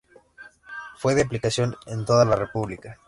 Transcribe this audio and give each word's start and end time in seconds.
Fue 0.97 1.13
de 1.13 1.21
aplicación 1.21 1.75
en 1.85 2.05
toda 2.05 2.25
la 2.25 2.35
República. 2.35 2.97